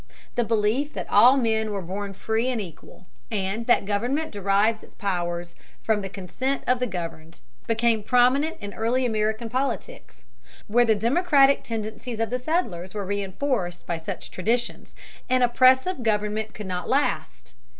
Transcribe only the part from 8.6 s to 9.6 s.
early American